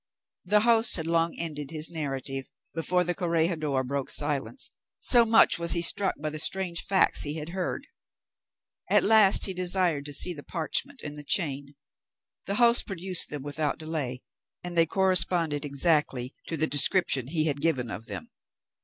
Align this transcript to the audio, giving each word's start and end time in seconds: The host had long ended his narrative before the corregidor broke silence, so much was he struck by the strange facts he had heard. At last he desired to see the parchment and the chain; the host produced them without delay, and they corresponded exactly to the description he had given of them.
The 0.43 0.61
host 0.61 0.95
had 0.95 1.05
long 1.05 1.35
ended 1.37 1.69
his 1.69 1.91
narrative 1.91 2.49
before 2.73 3.03
the 3.03 3.13
corregidor 3.13 3.83
broke 3.83 4.09
silence, 4.09 4.71
so 4.97 5.25
much 5.25 5.59
was 5.59 5.73
he 5.73 5.83
struck 5.83 6.15
by 6.19 6.31
the 6.31 6.39
strange 6.39 6.83
facts 6.83 7.21
he 7.21 7.35
had 7.35 7.49
heard. 7.49 7.85
At 8.89 9.03
last 9.03 9.45
he 9.45 9.53
desired 9.53 10.05
to 10.07 10.13
see 10.13 10.33
the 10.33 10.41
parchment 10.41 11.01
and 11.03 11.15
the 11.19 11.23
chain; 11.23 11.75
the 12.47 12.55
host 12.55 12.87
produced 12.87 13.29
them 13.29 13.43
without 13.43 13.77
delay, 13.77 14.23
and 14.63 14.75
they 14.75 14.87
corresponded 14.87 15.63
exactly 15.63 16.33
to 16.47 16.57
the 16.57 16.65
description 16.65 17.27
he 17.27 17.45
had 17.45 17.61
given 17.61 17.91
of 17.91 18.07
them. 18.07 18.31